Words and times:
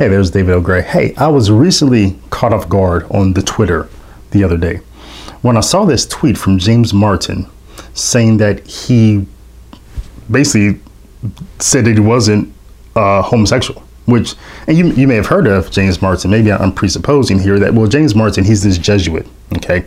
Hey, 0.00 0.08
there's 0.08 0.30
David 0.30 0.52
L. 0.52 0.62
Gray. 0.62 0.80
Hey, 0.80 1.14
I 1.16 1.28
was 1.28 1.50
recently 1.50 2.18
caught 2.30 2.54
off 2.54 2.70
guard 2.70 3.04
on 3.10 3.34
the 3.34 3.42
Twitter 3.42 3.86
the 4.30 4.42
other 4.42 4.56
day 4.56 4.76
when 5.42 5.58
I 5.58 5.60
saw 5.60 5.84
this 5.84 6.06
tweet 6.06 6.38
from 6.38 6.56
James 6.56 6.94
Martin 6.94 7.46
saying 7.92 8.38
that 8.38 8.66
he 8.66 9.26
basically 10.30 10.80
said 11.58 11.84
that 11.84 11.92
he 11.92 12.00
wasn't 12.00 12.50
uh, 12.96 13.20
homosexual. 13.20 13.82
Which, 14.06 14.36
and 14.66 14.78
you, 14.78 14.86
you 14.92 15.06
may 15.06 15.16
have 15.16 15.26
heard 15.26 15.46
of 15.46 15.70
James 15.70 16.00
Martin. 16.00 16.30
Maybe 16.30 16.50
I'm 16.50 16.72
presupposing 16.72 17.38
here 17.38 17.58
that, 17.58 17.74
well, 17.74 17.86
James 17.86 18.14
Martin, 18.14 18.44
he's 18.44 18.62
this 18.62 18.78
Jesuit, 18.78 19.26
okay, 19.58 19.84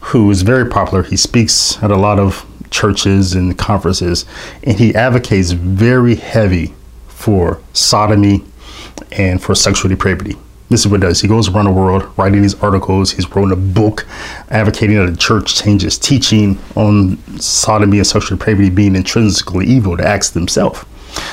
who 0.00 0.28
is 0.32 0.42
very 0.42 0.68
popular. 0.68 1.04
He 1.04 1.16
speaks 1.16 1.80
at 1.80 1.92
a 1.92 1.96
lot 1.96 2.18
of 2.18 2.44
churches 2.70 3.34
and 3.34 3.56
conferences, 3.56 4.24
and 4.64 4.80
he 4.80 4.96
advocates 4.96 5.52
very 5.52 6.16
heavy 6.16 6.74
for 7.06 7.60
sodomy 7.72 8.44
and 9.12 9.42
for 9.42 9.54
sexual 9.54 9.88
depravity. 9.88 10.36
This 10.70 10.80
is 10.80 10.88
what 10.88 11.00
does. 11.00 11.20
He 11.20 11.28
goes 11.28 11.48
around 11.48 11.66
the 11.66 11.72
world 11.72 12.10
writing 12.16 12.42
these 12.42 12.60
articles. 12.62 13.12
He's 13.12 13.28
written 13.28 13.52
a 13.52 13.56
book 13.56 14.06
advocating 14.50 14.96
that 14.96 15.10
the 15.10 15.16
church 15.16 15.56
changes 15.56 15.98
teaching 15.98 16.58
on 16.74 17.18
sodomy 17.38 17.98
and 17.98 18.06
sexual 18.06 18.38
depravity 18.38 18.70
being 18.70 18.96
intrinsically 18.96 19.66
evil 19.66 19.96
to 19.96 20.06
acts 20.06 20.30
themselves. 20.30 20.84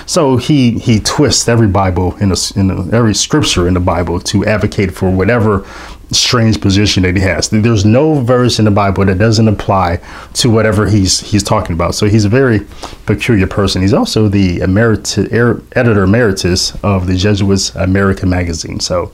So 0.06 0.38
he 0.38 0.80
he 0.80 1.00
twists 1.00 1.48
every 1.48 1.68
Bible 1.68 2.16
in, 2.18 2.32
a, 2.32 2.36
in 2.56 2.72
a, 2.72 2.96
every 2.96 3.16
scripture 3.16 3.68
in 3.68 3.74
the 3.74 3.80
Bible 3.80 4.20
to 4.20 4.46
advocate 4.46 4.94
for 4.94 5.10
whatever 5.10 5.66
strange 6.12 6.60
position 6.60 7.04
that 7.04 7.16
he 7.16 7.22
has. 7.22 7.50
There's 7.50 7.86
no 7.86 8.16
verse 8.22 8.60
in 8.60 8.66
the 8.66 8.72
Bible 8.72 9.06
that 9.06 9.18
doesn't 9.18 9.48
apply 9.48 10.02
to 10.34 10.50
whatever 10.50 10.88
he's 10.88 11.22
he's 11.22 11.44
talking 11.44 11.74
about. 11.74 11.96
So 11.96 12.08
he's 12.08 12.26
a 12.26 12.30
very 12.30 12.62
peculiar 13.06 13.48
person. 13.48 13.82
He's 13.82 13.94
also 13.94 14.28
the 14.28 14.62
emerit- 14.62 15.18
er, 15.34 15.64
editor 15.76 16.04
emeritus 16.04 16.76
of 16.84 17.08
the 17.08 17.16
Jesuits 17.16 17.74
American 17.76 18.30
magazine. 18.30 18.80
So 18.80 19.12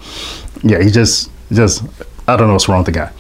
yeah, 0.64 0.82
he 0.82 0.90
just 0.90 1.30
just 1.52 1.84
I 2.28 2.36
don't 2.36 2.48
know 2.48 2.54
what's 2.54 2.68
wrong 2.68 2.80
with 2.80 2.88
the 2.88 3.00
guy, 3.00 3.12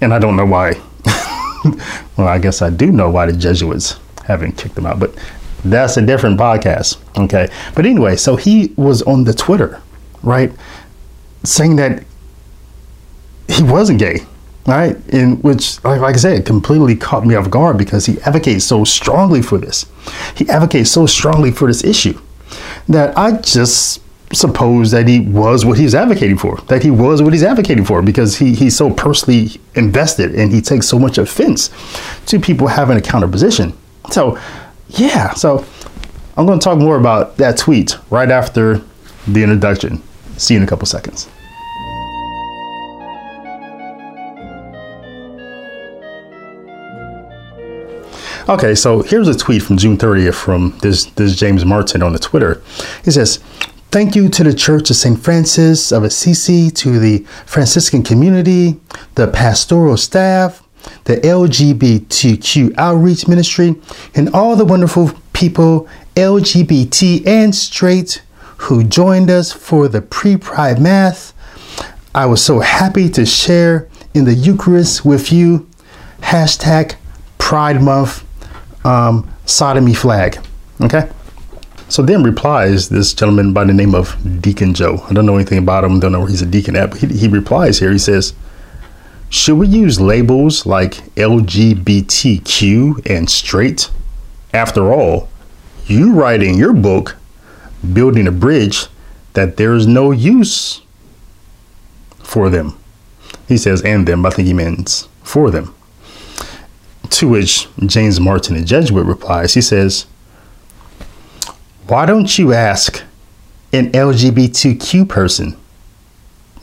and 0.00 0.14
I 0.14 0.18
don't 0.18 0.36
know 0.36 0.46
why. 0.46 0.80
well, 2.16 2.28
I 2.28 2.38
guess 2.38 2.62
I 2.62 2.70
do 2.70 2.90
know 2.90 3.10
why 3.10 3.26
the 3.26 3.32
Jesuits 3.32 3.98
haven't 4.26 4.56
kicked 4.56 4.78
him 4.78 4.86
out, 4.86 4.98
but 4.98 5.14
that's 5.64 5.96
a 5.96 6.02
different 6.02 6.38
podcast. 6.38 6.98
Okay, 7.18 7.48
but 7.74 7.86
anyway, 7.86 8.16
so 8.16 8.36
he 8.36 8.72
was 8.76 9.02
on 9.02 9.24
the 9.24 9.34
Twitter, 9.34 9.80
right, 10.22 10.52
saying 11.44 11.76
that 11.76 12.04
he 13.48 13.62
wasn't 13.62 13.98
gay, 13.98 14.20
right? 14.66 14.96
In 15.08 15.36
which, 15.42 15.82
like, 15.84 16.00
like 16.00 16.14
I 16.14 16.18
said, 16.18 16.46
completely 16.46 16.96
caught 16.96 17.26
me 17.26 17.34
off 17.34 17.50
guard 17.50 17.78
because 17.78 18.06
he 18.06 18.20
advocates 18.22 18.64
so 18.64 18.84
strongly 18.84 19.42
for 19.42 19.58
this. 19.58 19.86
He 20.36 20.48
advocates 20.48 20.90
so 20.90 21.06
strongly 21.06 21.50
for 21.50 21.66
this 21.68 21.84
issue 21.84 22.20
that 22.88 23.16
I 23.16 23.40
just 23.40 24.02
suppose 24.32 24.92
that 24.92 25.08
he 25.08 25.20
was 25.20 25.64
what 25.64 25.78
he's 25.78 25.94
advocating 25.94 26.38
for, 26.38 26.56
that 26.68 26.82
he 26.82 26.90
was 26.90 27.20
what 27.22 27.32
he's 27.32 27.42
advocating 27.42 27.84
for 27.84 28.00
because 28.02 28.36
he, 28.38 28.54
he's 28.54 28.76
so 28.76 28.92
personally 28.92 29.60
invested 29.74 30.34
and 30.34 30.52
he 30.52 30.60
takes 30.60 30.86
so 30.86 30.98
much 30.98 31.18
offense 31.18 31.70
to 32.26 32.38
people 32.38 32.68
having 32.68 32.96
a 32.96 33.00
counter 33.00 33.28
position. 33.28 33.76
So, 34.10 34.38
yeah, 34.98 35.34
so 35.34 35.64
I'm 36.36 36.46
going 36.46 36.58
to 36.58 36.64
talk 36.64 36.78
more 36.78 36.96
about 36.96 37.36
that 37.36 37.56
tweet 37.56 37.96
right 38.10 38.30
after 38.30 38.82
the 39.26 39.42
introduction. 39.42 40.02
See 40.36 40.54
you 40.54 40.58
in 40.58 40.64
a 40.64 40.66
couple 40.66 40.86
seconds. 40.86 41.28
Okay, 48.48 48.74
so 48.74 49.02
here's 49.02 49.28
a 49.28 49.36
tweet 49.36 49.62
from 49.62 49.76
June 49.76 49.96
30th 49.96 50.34
from 50.34 50.76
this, 50.82 51.04
this 51.04 51.36
James 51.36 51.64
Martin 51.64 52.02
on 52.02 52.12
the 52.12 52.18
Twitter. 52.18 52.60
He 53.04 53.10
says, 53.10 53.36
Thank 53.92 54.16
you 54.16 54.28
to 54.28 54.44
the 54.44 54.54
Church 54.54 54.88
of 54.90 54.96
St. 54.96 55.18
Francis 55.18 55.92
of 55.92 56.04
Assisi, 56.04 56.70
to 56.70 56.98
the 56.98 57.18
Franciscan 57.44 58.02
community, 58.02 58.80
the 59.16 59.28
pastoral 59.28 59.96
staff, 59.96 60.62
the 61.04 61.16
LGBTQ 61.16 62.74
outreach 62.76 63.28
ministry, 63.28 63.76
and 64.14 64.28
all 64.34 64.56
the 64.56 64.64
wonderful 64.64 65.12
people, 65.32 65.88
LGBT 66.16 67.26
and 67.26 67.54
straight, 67.54 68.22
who 68.58 68.84
joined 68.84 69.30
us 69.30 69.52
for 69.52 69.88
the 69.88 70.02
pre 70.02 70.36
Pride 70.36 70.80
Mass. 70.80 71.32
I 72.14 72.26
was 72.26 72.44
so 72.44 72.60
happy 72.60 73.08
to 73.10 73.24
share 73.24 73.88
in 74.14 74.24
the 74.24 74.34
Eucharist 74.34 75.04
with 75.04 75.32
you. 75.32 75.68
Hashtag 76.20 76.96
Pride 77.38 77.80
Month 77.80 78.24
um, 78.84 79.30
sodomy 79.46 79.94
flag. 79.94 80.38
Okay. 80.80 81.08
So 81.88 82.02
then 82.02 82.22
replies 82.22 82.88
this 82.88 83.12
gentleman 83.12 83.52
by 83.52 83.64
the 83.64 83.72
name 83.72 83.94
of 83.94 84.16
Deacon 84.40 84.74
Joe. 84.74 85.04
I 85.08 85.12
don't 85.12 85.26
know 85.26 85.34
anything 85.34 85.58
about 85.58 85.82
him, 85.82 85.98
don't 85.98 86.12
know 86.12 86.20
where 86.20 86.28
he's 86.28 86.42
a 86.42 86.46
deacon 86.46 86.76
at, 86.76 86.90
but 86.90 87.00
he, 87.00 87.06
he 87.08 87.28
replies 87.28 87.80
here. 87.80 87.90
He 87.90 87.98
says, 87.98 88.32
Should 89.32 89.58
we 89.58 89.68
use 89.68 90.00
labels 90.00 90.66
like 90.66 90.94
LGBTQ 91.14 93.06
and 93.08 93.30
straight? 93.30 93.88
After 94.52 94.92
all, 94.92 95.28
you 95.86 96.12
write 96.12 96.42
in 96.42 96.58
your 96.58 96.72
book, 96.72 97.16
Building 97.92 98.26
a 98.26 98.32
Bridge, 98.32 98.86
that 99.34 99.56
there 99.56 99.74
is 99.74 99.86
no 99.86 100.10
use 100.10 100.82
for 102.18 102.50
them. 102.50 102.76
He 103.46 103.56
says, 103.56 103.82
and 103.82 104.04
them, 104.06 104.26
I 104.26 104.30
think 104.30 104.48
he 104.48 104.54
means 104.54 105.08
for 105.22 105.52
them. 105.52 105.76
To 107.10 107.28
which 107.28 107.68
James 107.86 108.18
Martin, 108.18 108.56
the 108.56 108.64
Jesuit, 108.64 109.06
replies, 109.06 109.54
he 109.54 109.60
says, 109.60 110.06
Why 111.86 112.04
don't 112.04 112.36
you 112.36 112.52
ask 112.52 113.04
an 113.72 113.92
LGBTQ 113.92 115.08
person? 115.08 115.56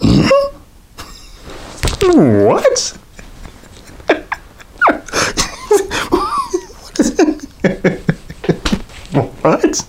what? 2.16 2.97
what? 9.41 9.88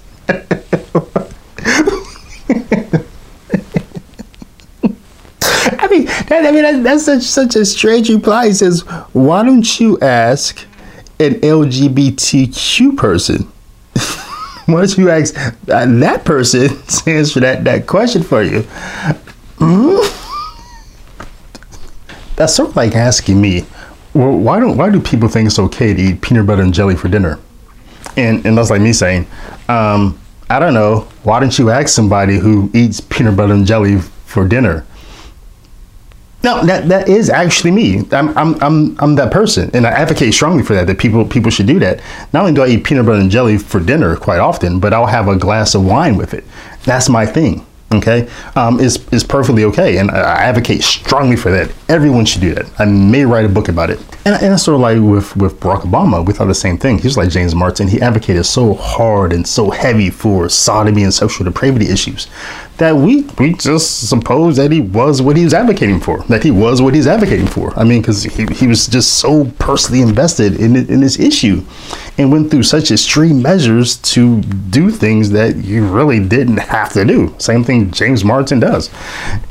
I 5.80 5.88
mean, 5.90 6.04
that, 6.06 6.44
I 6.44 6.50
mean 6.50 6.62
that, 6.62 6.82
that's 6.82 7.04
such 7.04 7.22
such 7.22 7.56
a 7.56 7.64
strange 7.64 8.10
reply. 8.10 8.48
He 8.48 8.54
says, 8.54 8.80
"Why 9.12 9.42
don't 9.44 9.80
you 9.80 9.98
ask 10.00 10.64
an 11.20 11.34
LGBTQ 11.40 12.96
person?" 12.96 13.50
Why 14.66 14.80
don't 14.80 14.98
you 14.98 15.10
ask 15.10 15.36
uh, 15.36 15.52
that 16.00 16.24
person 16.24 16.68
to 16.86 17.10
answer 17.10 17.40
that 17.40 17.64
that 17.64 17.86
question 17.86 18.22
for 18.22 18.42
you? 18.42 18.62
Mm-hmm. 19.58 20.17
That's 22.38 22.54
sort 22.54 22.69
of 22.71 22.76
like 22.76 22.94
asking 22.94 23.41
me, 23.41 23.65
well, 24.15 24.31
why 24.31 24.60
don't 24.60 24.76
why 24.76 24.91
do 24.91 25.00
people 25.00 25.28
think 25.28 25.49
it's 25.49 25.59
okay 25.59 25.93
to 25.93 26.00
eat 26.00 26.21
peanut 26.21 26.47
butter 26.47 26.62
and 26.62 26.72
jelly 26.72 26.94
for 26.94 27.09
dinner? 27.09 27.41
And 28.16 28.47
and 28.47 28.56
that's 28.56 28.71
like 28.71 28.81
me 28.81 28.93
saying, 28.93 29.26
um, 29.69 30.19
I 30.48 30.60
don't 30.60 30.72
know, 30.72 31.09
why 31.25 31.41
don't 31.41 31.59
you 31.59 31.71
ask 31.71 31.88
somebody 31.88 32.38
who 32.38 32.71
eats 32.72 33.00
peanut 33.00 33.37
butter 33.37 33.53
and 33.53 33.66
jelly 33.66 33.98
for 33.98 34.47
dinner? 34.47 34.87
No, 36.44 36.65
that 36.65 36.88
that 36.88 37.09
is 37.09 37.28
actually 37.28 37.72
me. 37.72 38.04
I'm 38.12 38.28
I'm 38.38 38.62
I'm 38.62 38.97
I'm 39.00 39.15
that 39.16 39.32
person, 39.32 39.69
and 39.75 39.84
I 39.84 39.91
advocate 39.91 40.32
strongly 40.32 40.62
for 40.62 40.75
that. 40.75 40.87
That 40.87 40.98
people 40.98 41.27
people 41.27 41.50
should 41.50 41.66
do 41.66 41.81
that. 41.81 42.00
Not 42.32 42.43
only 42.43 42.54
do 42.54 42.62
I 42.62 42.69
eat 42.69 42.84
peanut 42.84 43.06
butter 43.06 43.21
and 43.21 43.32
jelly 43.32 43.59
for 43.59 43.81
dinner 43.81 44.15
quite 44.15 44.38
often, 44.38 44.78
but 44.78 44.94
I'll 44.94 45.06
have 45.06 45.27
a 45.27 45.37
glass 45.37 45.75
of 45.75 45.84
wine 45.84 46.16
with 46.16 46.34
it. 46.34 46.44
That's 46.84 47.09
my 47.09 47.27
thing. 47.27 47.66
Okay, 47.91 48.28
um, 48.54 48.81
is 48.81 49.03
is 49.12 49.25
perfectly 49.25 49.65
okay, 49.65 49.97
and 49.97 50.10
I 50.10 50.43
advocate 50.43 50.82
strongly 50.82 51.37
for 51.37 51.50
that. 51.50 51.72
Everyone 51.88 52.26
should 52.26 52.43
do 52.43 52.54
that. 52.54 52.66
I 52.78 52.84
may 52.84 53.25
write 53.25 53.47
a 53.47 53.49
book 53.49 53.69
about 53.69 53.88
it. 53.88 53.99
And, 54.26 54.34
and 54.43 54.53
it's 54.53 54.65
sort 54.65 54.75
of 54.75 54.82
like 54.82 55.00
with 55.00 55.34
with 55.37 55.59
Barack 55.59 55.82
Obama. 55.82 56.25
We 56.25 56.34
thought 56.34 56.48
the 56.48 56.54
same 56.54 56.77
thing. 56.77 56.98
He's 56.98 57.16
like 57.16 57.31
James 57.31 57.54
Martin. 57.54 57.88
He 57.88 57.98
advocated 58.03 58.44
so 58.44 58.75
hard 58.75 59.32
and 59.32 59.48
so 59.48 59.71
heavy 59.71 60.10
for 60.10 60.50
sodomy 60.50 61.03
and 61.03 61.15
sexual 61.15 61.47
depravity 61.47 61.88
issues 61.88 62.28
that 62.78 62.97
we 62.97 63.22
we 63.39 63.55
just 63.55 64.09
suppose 64.09 64.57
that 64.57 64.72
he 64.72 64.80
was 64.80 65.21
what 65.21 65.36
he 65.36 65.45
was 65.45 65.53
advocating 65.53 66.01
for. 66.01 66.22
That 66.25 66.42
he 66.42 66.51
was 66.51 66.80
what 66.80 66.95
he's 66.95 67.07
advocating 67.07 67.47
for. 67.47 67.78
I 67.78 67.84
mean, 67.84 68.01
because 68.01 68.22
he, 68.22 68.47
he 68.47 68.66
was 68.66 68.86
just 68.86 69.19
so 69.19 69.45
personally 69.59 70.01
invested 70.01 70.60
in 70.60 70.77
in 70.77 71.01
this 71.01 71.19
issue, 71.19 71.65
and 72.16 72.33
went 72.33 72.51
through 72.51 72.63
such 72.63 72.91
extreme 72.91 73.42
measures 73.42 73.97
to 73.97 74.41
do 74.41 74.91
things 74.91 75.30
that 75.30 75.57
you 75.57 75.86
really 75.86 76.21
didn't 76.21 76.59
have 76.59 76.92
to 76.92 77.04
do. 77.04 77.34
Same 77.39 77.65
thing 77.65 77.91
James 77.91 78.25
Martin 78.25 78.60
does, 78.60 78.91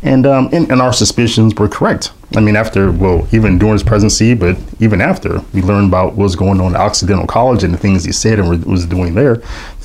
and 0.01 0.25
um 0.25 0.49
and, 0.51 0.71
and 0.71 0.81
our 0.81 0.93
suspicions 0.93 1.53
were 1.55 1.69
correct. 1.69 2.11
I 2.35 2.41
mean, 2.41 2.57
after, 2.57 2.91
well, 2.91 3.25
even 3.31 3.57
during 3.57 3.73
his 3.73 3.83
presidency, 3.83 4.33
but 4.33 4.57
even 4.81 4.99
after, 4.99 5.39
we 5.53 5.61
learned 5.61 5.87
about 5.87 6.07
what 6.07 6.17
was 6.17 6.35
going 6.35 6.59
on 6.59 6.75
at 6.75 6.81
Occidental 6.81 7.25
College 7.25 7.63
and 7.63 7.73
the 7.73 7.77
things 7.77 8.03
he 8.03 8.11
said 8.11 8.37
and 8.37 8.65
was 8.65 8.85
doing 8.85 9.15
there, 9.15 9.35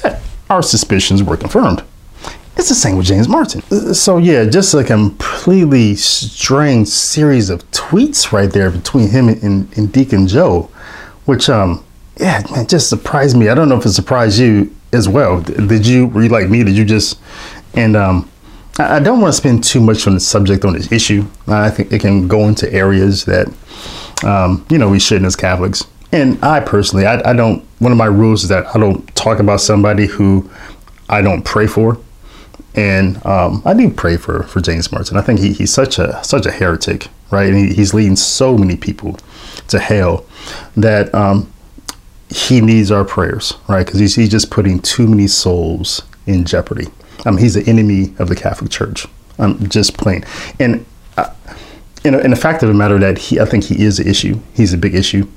that 0.02 0.20
our 0.50 0.60
suspicions 0.60 1.22
were 1.22 1.36
confirmed. 1.36 1.84
It's 2.56 2.68
the 2.68 2.74
same 2.74 2.96
with 2.96 3.06
James 3.06 3.28
Martin. 3.28 3.62
So, 3.94 4.18
yeah, 4.18 4.44
just 4.44 4.74
a 4.74 4.84
completely 4.84 5.94
strange 5.96 6.88
series 6.88 7.50
of 7.50 7.68
tweets 7.70 8.30
right 8.30 8.50
there 8.50 8.70
between 8.70 9.08
him 9.08 9.28
and, 9.28 9.76
and 9.76 9.92
Deacon 9.92 10.28
Joe, 10.28 10.70
which, 11.24 11.48
um, 11.48 11.84
yeah, 12.18 12.42
man, 12.50 12.66
just 12.66 12.88
surprised 12.88 13.36
me. 13.36 13.48
I 13.48 13.54
don't 13.54 13.68
know 13.68 13.78
if 13.78 13.86
it 13.86 13.92
surprised 13.92 14.38
you 14.38 14.74
as 14.92 15.08
well. 15.08 15.40
Did 15.40 15.86
you, 15.86 16.08
were 16.08 16.22
you 16.22 16.28
like 16.28 16.50
me? 16.50 16.62
Did 16.62 16.76
you 16.76 16.84
just, 16.84 17.18
and, 17.74 17.96
um, 17.96 18.30
I 18.78 19.00
don't 19.00 19.20
want 19.20 19.32
to 19.32 19.36
spend 19.36 19.64
too 19.64 19.80
much 19.80 20.06
on 20.06 20.14
the 20.14 20.20
subject 20.20 20.64
on 20.64 20.72
this 20.72 20.90
issue. 20.90 21.26
I 21.46 21.68
think 21.68 21.92
it 21.92 22.00
can 22.00 22.26
go 22.26 22.48
into 22.48 22.72
areas 22.72 23.24
that, 23.26 23.48
um, 24.24 24.64
you 24.70 24.78
know, 24.78 24.88
we 24.88 24.98
shouldn't 24.98 25.26
as 25.26 25.36
Catholics. 25.36 25.84
And 26.10 26.42
I 26.44 26.60
personally, 26.60 27.06
I, 27.06 27.30
I, 27.30 27.32
don't, 27.32 27.64
one 27.80 27.92
of 27.92 27.98
my 27.98 28.06
rules 28.06 28.42
is 28.44 28.48
that 28.50 28.74
I 28.74 28.78
don't 28.78 29.14
talk 29.14 29.40
about 29.40 29.60
somebody 29.60 30.06
who 30.06 30.50
I 31.08 31.22
don't 31.22 31.42
pray 31.42 31.66
for. 31.66 31.98
And 32.74 33.24
um, 33.26 33.62
I 33.64 33.74
do 33.74 33.90
pray 33.90 34.16
for, 34.16 34.44
for 34.44 34.60
James 34.60 34.90
Martin. 34.90 35.16
I 35.16 35.22
think 35.22 35.40
he, 35.40 35.52
he's 35.52 35.72
such 35.72 35.98
a 35.98 36.22
such 36.24 36.46
a 36.46 36.50
heretic, 36.50 37.08
right? 37.30 37.48
And 37.48 37.56
he, 37.56 37.74
he's 37.74 37.92
leading 37.92 38.16
so 38.16 38.56
many 38.56 38.76
people 38.76 39.18
to 39.68 39.78
hell 39.78 40.24
that 40.76 41.14
um, 41.14 41.52
he 42.28 42.60
needs 42.60 42.90
our 42.90 43.04
prayers, 43.04 43.54
right? 43.68 43.84
Because 43.84 44.00
he's, 44.00 44.14
he's 44.14 44.30
just 44.30 44.50
putting 44.50 44.80
too 44.80 45.06
many 45.06 45.26
souls 45.26 46.02
in 46.26 46.44
jeopardy. 46.44 46.86
Um, 47.26 47.36
he's 47.36 47.54
the 47.54 47.68
enemy 47.68 48.14
of 48.18 48.28
the 48.28 48.36
Catholic 48.36 48.70
Church. 48.70 49.06
I'm 49.38 49.68
just 49.68 49.96
plain. 49.96 50.24
And 50.58 50.84
uh, 51.16 51.30
in, 52.04 52.14
in 52.14 52.30
the 52.30 52.36
fact 52.36 52.62
of 52.62 52.68
the 52.68 52.74
matter 52.74 52.98
that 52.98 53.18
he, 53.18 53.38
I 53.38 53.44
think 53.44 53.64
he 53.64 53.84
is 53.84 53.98
an 53.98 54.08
issue. 54.08 54.40
He's 54.54 54.72
a 54.72 54.78
big 54.78 54.94
issue, 54.94 55.28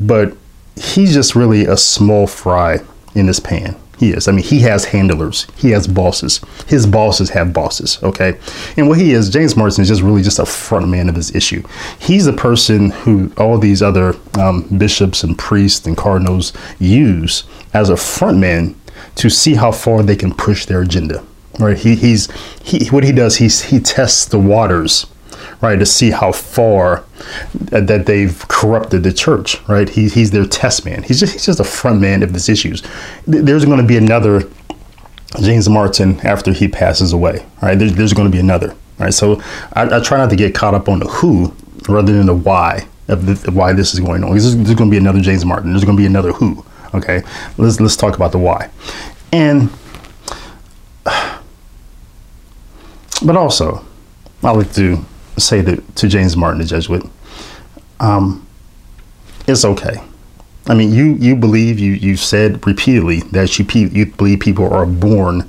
but 0.00 0.36
he's 0.76 1.14
just 1.14 1.34
really 1.34 1.66
a 1.66 1.76
small 1.76 2.26
fry 2.26 2.80
in 3.14 3.26
this 3.26 3.40
pan. 3.40 3.76
He 3.98 4.10
is. 4.10 4.28
I 4.28 4.32
mean, 4.32 4.44
he 4.44 4.60
has 4.60 4.86
handlers. 4.86 5.46
He 5.56 5.70
has 5.70 5.86
bosses. 5.86 6.40
His 6.66 6.86
bosses 6.86 7.30
have 7.30 7.52
bosses. 7.52 8.02
Okay. 8.02 8.38
And 8.76 8.88
what 8.88 8.98
he 8.98 9.12
is, 9.12 9.30
James 9.30 9.56
Martin 9.56 9.82
is 9.82 9.88
just 9.88 10.02
really 10.02 10.22
just 10.22 10.38
a 10.38 10.46
front 10.46 10.88
man 10.88 11.08
of 11.08 11.14
this 11.14 11.34
issue. 11.34 11.62
He's 11.98 12.24
the 12.24 12.32
person 12.32 12.90
who 12.90 13.32
all 13.36 13.58
these 13.58 13.82
other 13.82 14.14
um, 14.38 14.62
bishops 14.78 15.22
and 15.22 15.38
priests 15.38 15.86
and 15.86 15.96
cardinals 15.96 16.52
use 16.78 17.44
as 17.72 17.88
a 17.88 17.96
front 17.96 18.38
man 18.38 18.74
to 19.16 19.30
see 19.30 19.54
how 19.54 19.72
far 19.72 20.02
they 20.02 20.16
can 20.16 20.34
push 20.34 20.66
their 20.66 20.82
agenda. 20.82 21.24
Right? 21.58 21.76
He, 21.76 21.94
he's 21.94 22.28
he 22.62 22.86
what 22.88 23.04
he 23.04 23.12
does. 23.12 23.36
He's 23.36 23.62
he 23.62 23.78
tests 23.78 24.24
the 24.24 24.40
waters, 24.40 25.06
right, 25.60 25.78
to 25.78 25.86
see 25.86 26.10
how 26.10 26.32
far 26.32 27.04
that 27.54 28.06
they've 28.06 28.46
corrupted 28.48 29.02
the 29.02 29.12
church. 29.12 29.60
Right? 29.68 29.88
He, 29.88 30.08
he's 30.08 30.30
their 30.30 30.46
test 30.46 30.84
man. 30.84 31.02
He's 31.02 31.20
just 31.20 31.32
he's 31.32 31.46
just 31.46 31.60
a 31.60 31.64
front 31.64 32.00
man 32.00 32.22
of 32.22 32.32
these 32.32 32.48
issues. 32.48 32.82
There's 33.26 33.64
going 33.64 33.80
to 33.80 33.86
be 33.86 33.96
another 33.96 34.48
James 35.40 35.68
Martin 35.68 36.20
after 36.20 36.52
he 36.52 36.68
passes 36.68 37.12
away. 37.12 37.46
Right? 37.62 37.78
There's, 37.78 37.94
there's 37.94 38.12
going 38.12 38.30
to 38.30 38.32
be 38.32 38.40
another. 38.40 38.74
Right? 38.98 39.14
So 39.14 39.40
I, 39.72 39.96
I 39.96 40.00
try 40.00 40.18
not 40.18 40.30
to 40.30 40.36
get 40.36 40.54
caught 40.54 40.74
up 40.74 40.88
on 40.88 41.00
the 41.00 41.06
who 41.06 41.54
rather 41.88 42.12
than 42.12 42.26
the 42.26 42.34
why 42.34 42.86
of 43.08 43.26
the, 43.26 43.50
why 43.50 43.72
this 43.72 43.94
is 43.94 44.00
going 44.00 44.24
on. 44.24 44.30
There's, 44.30 44.56
there's 44.56 44.74
going 44.74 44.90
to 44.90 44.94
be 44.94 44.98
another 44.98 45.20
James 45.20 45.44
Martin. 45.44 45.72
There's 45.72 45.84
going 45.84 45.96
to 45.96 46.00
be 46.00 46.06
another 46.06 46.32
who. 46.32 46.64
Okay, 46.94 47.22
let's 47.58 47.80
let's 47.80 47.96
talk 47.96 48.14
about 48.14 48.30
the 48.30 48.38
why, 48.38 48.70
and 49.32 49.68
but 53.24 53.36
also 53.36 53.84
I 54.44 54.52
like 54.52 54.72
to 54.74 55.04
say 55.38 55.60
that 55.60 55.96
to 55.96 56.08
James 56.08 56.36
Martin, 56.36 56.60
the 56.60 56.66
Jesuit, 56.66 57.04
um, 58.00 58.46
it's 59.46 59.64
okay. 59.64 59.96
I 60.66 60.74
mean, 60.74 60.92
you 60.92 61.14
you 61.14 61.36
believe 61.36 61.78
you 61.78 61.92
you've 61.92 62.20
said 62.20 62.66
repeatedly 62.66 63.20
that 63.32 63.58
you 63.58 63.66
you 63.88 64.06
believe 64.06 64.40
people 64.40 64.72
are 64.72 64.86
born 64.86 65.48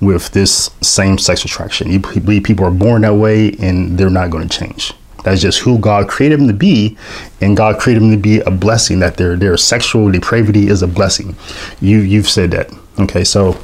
with 0.00 0.30
this 0.30 0.70
same 0.80 1.18
sex 1.18 1.44
attraction. 1.44 1.90
You 1.90 2.00
believe 2.00 2.44
people 2.44 2.64
are 2.64 2.70
born 2.70 3.02
that 3.02 3.14
way 3.14 3.52
and 3.60 3.98
they're 3.98 4.10
not 4.10 4.30
going 4.30 4.48
to 4.48 4.58
change. 4.58 4.92
That's 5.24 5.40
just 5.40 5.60
who 5.60 5.78
God 5.78 6.08
created 6.08 6.40
them 6.40 6.46
to 6.46 6.54
be, 6.54 6.96
and 7.40 7.56
God 7.56 7.78
created 7.78 8.02
them 8.02 8.12
to 8.12 8.16
be 8.16 8.40
a 8.40 8.50
blessing. 8.50 9.00
That 9.00 9.16
their 9.16 9.36
their 9.36 9.56
sexual 9.56 10.10
depravity 10.10 10.68
is 10.68 10.82
a 10.82 10.86
blessing. 10.86 11.36
You 11.80 11.98
you've 11.98 12.28
said 12.28 12.50
that. 12.52 12.70
Okay, 12.98 13.24
so 13.24 13.56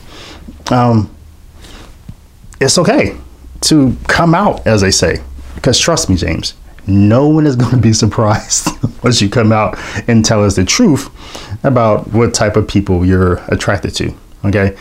um, 0.70 1.14
it's 2.60 2.78
okay 2.78 3.16
to 3.62 3.96
come 4.08 4.34
out, 4.34 4.66
as 4.66 4.80
they 4.80 4.90
say, 4.90 5.22
because 5.64 5.78
trust 5.78 6.10
me, 6.10 6.16
James, 6.16 6.52
no 6.86 7.26
one 7.26 7.46
is 7.46 7.56
going 7.62 7.70
to 7.70 7.78
be 7.78 7.94
surprised 7.94 8.68
once 9.02 9.22
you 9.22 9.30
come 9.30 9.50
out 9.50 9.78
and 10.06 10.22
tell 10.22 10.44
us 10.44 10.56
the 10.56 10.64
truth 10.64 11.08
about 11.64 12.06
what 12.12 12.34
type 12.34 12.56
of 12.56 12.68
people 12.68 13.06
you're 13.06 13.36
attracted 13.48 13.94
to. 13.94 14.14
Okay, 14.44 14.76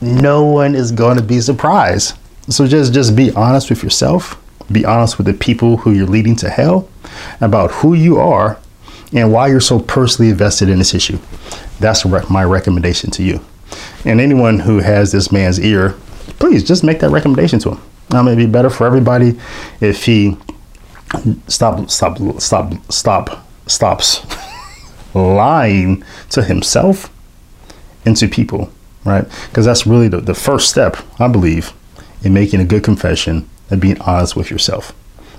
no 0.00 0.44
one 0.44 0.74
is 0.74 0.90
going 0.90 1.16
to 1.16 1.22
be 1.22 1.40
surprised. 1.40 2.16
So 2.48 2.66
just 2.66 2.92
just 2.92 3.14
be 3.14 3.30
honest 3.32 3.70
with 3.70 3.84
yourself 3.84 4.42
be 4.70 4.84
honest 4.84 5.16
with 5.16 5.26
the 5.26 5.32
people 5.32 5.78
who 5.78 5.92
you're 5.92 6.06
leading 6.06 6.36
to 6.36 6.50
hell 6.50 6.88
about 7.40 7.70
who 7.70 7.94
you 7.94 8.18
are 8.18 8.58
and 9.14 9.32
why 9.32 9.46
you're 9.48 9.60
so 9.60 9.80
personally 9.80 10.30
invested 10.30 10.68
in 10.68 10.78
this 10.78 10.92
issue. 10.92 11.18
That's 11.80 12.04
my 12.04 12.44
recommendation 12.44 13.10
to 13.12 13.22
you. 13.22 13.40
And 14.04 14.20
anyone 14.20 14.58
who 14.58 14.80
has 14.80 15.12
this 15.12 15.32
man's 15.32 15.58
ear, 15.58 15.94
please 16.38 16.62
just 16.62 16.84
make 16.84 17.00
that 17.00 17.10
recommendation 17.10 17.58
to 17.60 17.70
him. 17.70 17.87
Um, 18.10 18.26
it'd 18.28 18.38
be 18.38 18.46
better 18.46 18.70
for 18.70 18.86
everybody 18.86 19.38
if 19.80 20.04
he 20.04 20.36
stop, 21.46 21.90
stop, 21.90 22.18
stop, 22.40 22.72
stop, 22.90 23.46
stops 23.66 24.26
lying 25.14 26.04
to 26.30 26.42
himself 26.42 27.12
and 28.04 28.16
to 28.16 28.28
people, 28.28 28.72
right? 29.04 29.26
Because 29.48 29.66
that's 29.66 29.86
really 29.86 30.08
the, 30.08 30.20
the 30.20 30.34
first 30.34 30.70
step, 30.70 30.96
I 31.18 31.28
believe, 31.28 31.72
in 32.22 32.32
making 32.32 32.60
a 32.60 32.64
good 32.64 32.82
confession 32.82 33.48
and 33.70 33.80
being 33.80 34.00
honest 34.00 34.36
with 34.36 34.50
yourself 34.50 34.94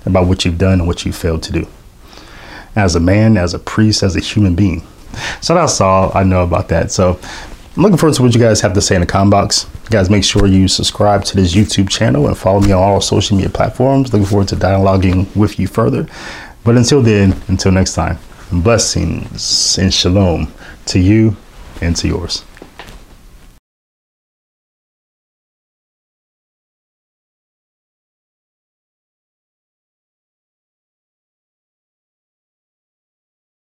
about 0.06 0.28
what 0.28 0.46
you've 0.46 0.58
done 0.58 0.80
and 0.80 0.88
what 0.88 1.06
you 1.06 1.12
failed 1.12 1.44
to 1.44 1.52
do 1.52 1.68
as 2.76 2.96
a 2.96 3.00
man, 3.00 3.38
as 3.38 3.54
a 3.54 3.60
priest, 3.60 4.04
as 4.04 4.16
a 4.16 4.20
human 4.20 4.56
being. 4.56 4.84
So 5.42 5.56
that's 5.56 5.82
all 5.82 6.12
I 6.16 6.24
know 6.24 6.44
about 6.44 6.70
that. 6.70 6.92
So 6.92 7.20
I'm 7.80 7.84
looking 7.84 7.98
forward 7.98 8.16
to 8.18 8.24
what 8.24 8.34
you 8.34 8.42
guys 8.42 8.60
have 8.60 8.74
to 8.74 8.82
say 8.82 8.96
in 8.96 9.00
the 9.00 9.08
comment 9.08 9.32
box. 9.32 9.66
You 9.86 9.90
guys, 9.90 10.10
make 10.10 10.26
sure 10.26 10.46
you 10.46 10.68
subscribe 10.68 11.24
to 11.24 11.38
this 11.38 11.56
YouTube 11.56 11.88
channel 11.88 12.28
and 12.28 12.38
follow 12.38 12.60
me 12.60 12.74
on 12.74 12.84
all 12.84 13.00
social 13.00 13.38
media 13.38 13.50
platforms. 13.50 14.12
Looking 14.12 14.26
forward 14.26 14.50
to 14.50 14.58
dialoguing 14.58 15.34
with 15.34 15.58
you 15.58 15.66
further. 15.66 16.06
But 16.66 16.76
until 16.76 17.02
then, 17.02 17.42
until 17.48 17.72
next 17.72 17.94
time, 17.94 18.20
blessings 18.52 19.78
and 19.78 19.94
shalom 19.94 20.52
to 20.88 21.00
you 21.00 21.38
and 21.80 21.96
to 21.96 22.10
yours. 22.10 22.44